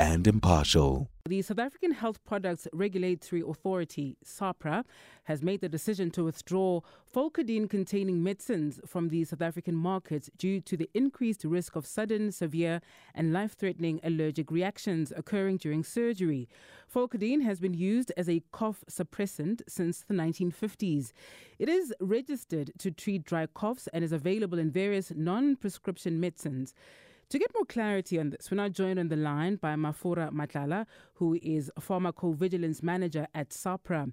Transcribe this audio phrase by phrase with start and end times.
[0.00, 1.10] and impartial.
[1.28, 4.84] The South African Health Products Regulatory Authority, SAHPRA,
[5.24, 6.80] has made the decision to withdraw
[7.14, 12.32] Volcadene containing medicines from the South African market due to the increased risk of sudden,
[12.32, 12.80] severe,
[13.14, 16.48] and life threatening allergic reactions occurring during surgery.
[16.92, 21.12] Volcadene has been used as a cough suppressant since the 1950s.
[21.58, 26.72] It is registered to treat dry coughs and is available in various non prescription medicines.
[27.30, 30.84] To get more clarity on this, we're now joined on the line by Mafura Matlala,
[31.14, 34.12] who is pharmacovigilance manager at SAHPRA.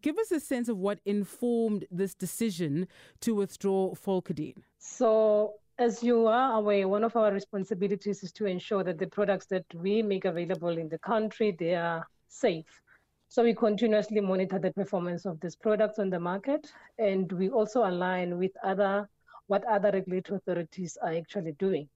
[0.00, 2.86] Give us a sense of what informed this decision
[3.22, 4.62] to withdraw Volcadene.
[4.78, 9.46] So, as you are aware, one of our responsibilities is to ensure that the products
[9.46, 12.80] that we make available in the country they are safe.
[13.26, 17.84] So we continuously monitor the performance of these products on the market, and we also
[17.84, 19.08] align with other
[19.48, 21.88] what other regulatory authorities are actually doing.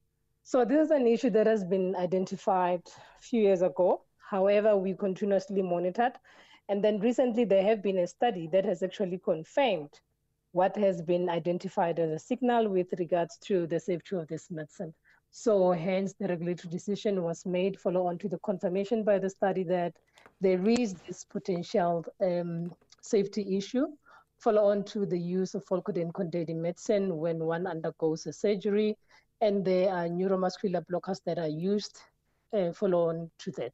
[0.42, 4.02] So this is an issue that has been identified a few years ago.
[4.19, 6.12] However, we continuously monitored.
[6.69, 9.91] And then recently there have been a study that has actually confirmed
[10.52, 14.92] what has been identified as a signal with regards to the safety of this medicine.
[15.30, 19.62] So hence the regulatory decision was made follow on to the confirmation by the study
[19.64, 19.94] that
[20.41, 23.86] there is this potential um, safety issue
[24.41, 28.96] follow on to the use of Volcadene containing medicine when one undergoes a surgery
[29.41, 32.00] and there are neuromuscular blockers that are used
[32.52, 33.72] uh, follow on to that.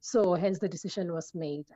[0.00, 1.66] So hence the decision was made.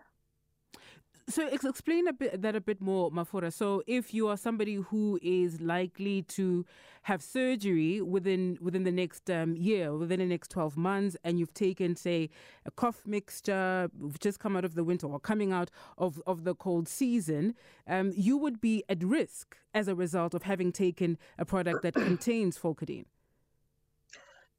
[1.26, 3.50] So explain a bit that a bit more, Mafura.
[3.50, 6.66] So if you are somebody who is likely to
[7.04, 11.54] have surgery within within the next um, year, within the next twelve months, and you've
[11.54, 12.28] taken, say,
[12.66, 16.44] a cough mixture, we've just come out of the winter or coming out of, of
[16.44, 17.54] the cold season,
[17.88, 21.94] um, you would be at risk as a result of having taken a product that
[21.94, 23.06] contains Volcadene.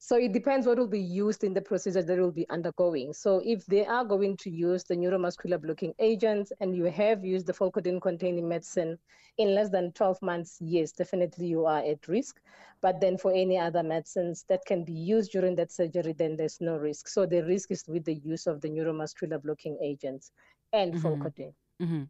[0.07, 3.11] So it depends what will be used in the procedure that will be undergoing.
[3.11, 7.47] So if they are going to use the neuromuscular blocking agents and you have used
[7.47, 8.99] the Volcadene containing medicine
[9.39, 12.39] in less than 12 months, yes, definitely you are at risk.
[12.81, 16.61] But then for any other medicines that can be used during that surgery, then there's
[16.61, 17.07] no risk.
[17.07, 20.29] So the risk is with the use of the neuromuscular blocking agents
[20.71, 21.07] and mm-hmm.
[21.07, 21.53] Volcadene.
[21.81, 22.03] Mm-hmm.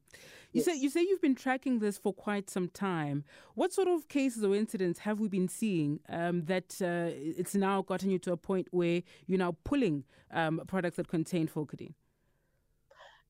[0.55, 0.65] You yes.
[0.65, 3.25] say you say you've been tracking this for quite some time.
[3.55, 7.81] What sort of cases or incidents have we been seeing um, that uh, it's now
[7.81, 11.93] gotten you to a point where you're now pulling um, products that contain Volcadene?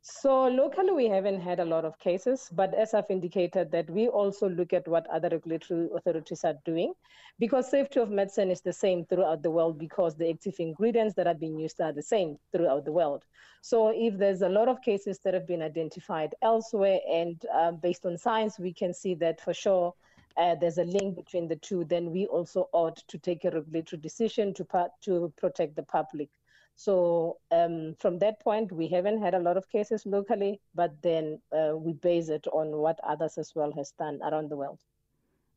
[0.08, 4.08] So locally, we haven't had a lot of cases, but as I've indicated, that we
[4.08, 6.94] also look at what other regulatory authorities are doing,
[7.40, 11.26] because safety of medicine is the same throughout the world because the active ingredients that
[11.26, 13.24] are being used are the same throughout the world.
[13.64, 18.06] So if there's a lot of cases that have been identified elsewhere, and um, based
[18.06, 19.96] on science, we can see that for sure.
[20.38, 24.00] Uh, there's a link between the two, then we also ought to take a regulatory
[24.00, 24.68] decision to,
[25.02, 26.30] to protect the public.
[26.76, 31.40] So um, from that point, we haven't had a lot of cases locally, but then
[31.52, 34.80] uh, we base it on what others as well has done around the world.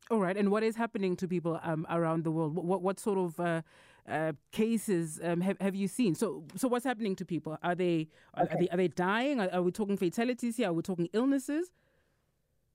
[0.09, 2.55] All right, and what is happening to people um, around the world?
[2.55, 3.61] What what sort of uh,
[4.07, 6.15] uh, cases um, have have you seen?
[6.15, 7.57] So so what's happening to people?
[7.61, 8.55] Are they are, okay.
[8.55, 9.39] are they are they dying?
[9.39, 10.69] Are, are we talking fatalities here?
[10.69, 11.71] Are we talking illnesses?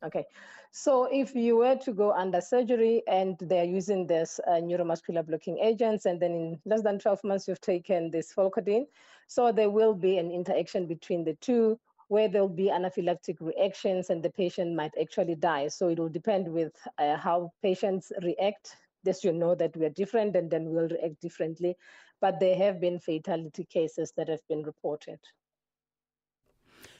[0.04, 0.26] Okay,
[0.70, 5.58] so if you were to go under surgery and they're using this uh, neuromuscular blocking
[5.58, 8.86] agents, and then in less than 12 months you've taken this Volcadene,
[9.26, 11.78] so there will be an interaction between the two
[12.08, 15.68] where there'll be anaphylactic reactions and the patient might actually die.
[15.68, 18.76] So it will depend with uh, how patients react.
[19.06, 21.76] As you know that we are different and then we'll react differently.
[22.20, 25.18] But there have been fatality cases that have been reported.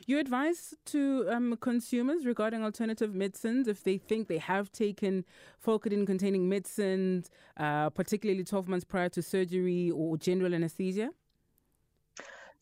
[0.06, 5.24] You advise to um, consumers regarding alternative medicines if they think they have taken
[5.64, 11.10] Volcadene containing medicines, uh, particularly 12 months prior to surgery or general anesthesia?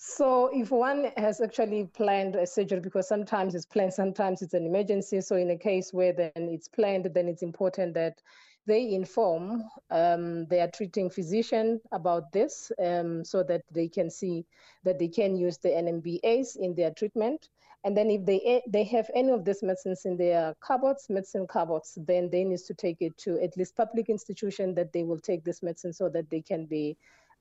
[0.04, 4.66] So if one has actually planned a surgery, because sometimes it's planned, sometimes it's an
[4.66, 5.20] emergency.
[5.20, 8.20] So in a case where then it's planned, then it's important that
[8.66, 9.62] they inform
[9.92, 14.44] um, their treating physician about this um, so that they can see
[14.82, 17.48] that they can use the NMBAs in their treatment.
[17.84, 21.96] And then if they they have any of these medicines in their cupboards, medicine cupboards,
[21.96, 25.44] then they need to take it to at least public institution that they will take
[25.44, 26.96] this medicine so that they can be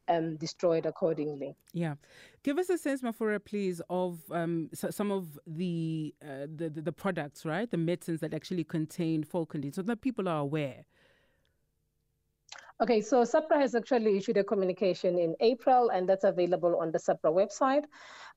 [0.08, 1.56] um, destroyed accordingly.
[1.74, 1.96] Yeah,
[2.44, 6.82] give us a sense, Mafura, please, of um, so some of the, uh, the, the
[6.82, 10.86] the products, right, the medicines that actually contain Volcadene, so that people are aware.
[12.82, 16.98] Okay, so SAHPRA has actually issued a communication in April, and that's available on the
[16.98, 17.86] SAHPRA website.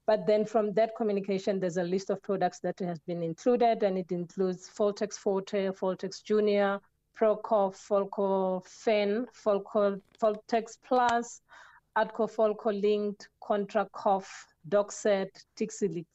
[0.06, 3.96] But then from that communication, there's a list of products that has been included, and
[3.96, 6.78] it includes Foltex Forte, Foltex Junior,
[7.18, 11.40] Proco, Folco Fen, Folco, Foltex Plus,
[11.96, 16.06] Adco Folco Linked, Contra Cough, Doxet, Tixilix.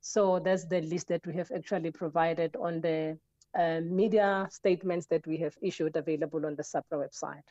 [0.00, 3.18] So that's the list that we have actually provided on the
[3.58, 7.42] uh, media statements that we have issued available on the SAHPRA website.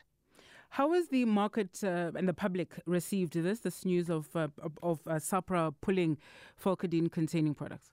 [0.68, 4.48] How has the market uh, and the public received this, this news of, uh,
[4.82, 6.18] of uh, SAHPRA pulling
[6.62, 7.90] Folcodine containing products?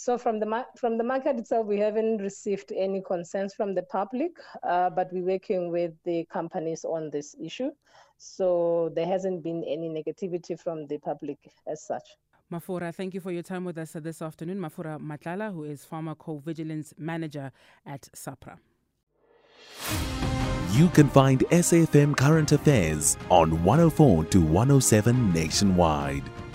[0.00, 4.30] So from the from the market itself, we haven't received any concerns from the public,
[4.62, 7.70] uh, but we're working with the companies on this issue.
[8.16, 12.04] So there hasn't been any negativity from the public as such.
[12.52, 14.58] Mafura, thank you for your time with us this afternoon.
[14.60, 17.50] Mafura Matlala, who is Pharmacovigilance Manager
[17.84, 18.56] at SAHPRA.
[20.74, 26.22] You can find SAFM Current Affairs on 104 to 107 nationwide.